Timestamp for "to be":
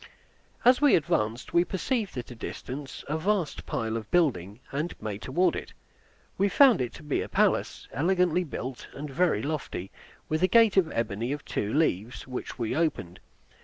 6.93-7.21